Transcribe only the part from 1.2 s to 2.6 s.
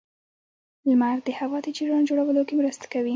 د هوا د جریان جوړولو کې